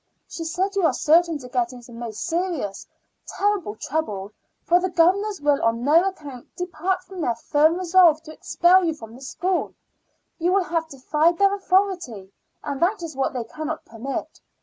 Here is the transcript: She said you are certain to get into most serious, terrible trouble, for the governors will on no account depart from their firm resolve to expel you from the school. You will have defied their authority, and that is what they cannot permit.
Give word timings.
She 0.27 0.45
said 0.45 0.75
you 0.75 0.81
are 0.83 0.95
certain 0.95 1.37
to 1.37 1.47
get 1.47 1.73
into 1.73 1.91
most 1.91 2.25
serious, 2.25 2.87
terrible 3.37 3.75
trouble, 3.75 4.31
for 4.63 4.79
the 4.79 4.89
governors 4.89 5.39
will 5.39 5.61
on 5.63 5.83
no 5.83 6.07
account 6.07 6.47
depart 6.55 7.03
from 7.03 7.21
their 7.21 7.35
firm 7.35 7.75
resolve 7.77 8.19
to 8.23 8.33
expel 8.33 8.83
you 8.83 8.95
from 8.95 9.13
the 9.13 9.21
school. 9.21 9.75
You 10.39 10.53
will 10.53 10.63
have 10.63 10.89
defied 10.89 11.37
their 11.37 11.53
authority, 11.53 12.33
and 12.63 12.81
that 12.81 13.03
is 13.03 13.15
what 13.15 13.33
they 13.33 13.43
cannot 13.43 13.85
permit. 13.85 14.41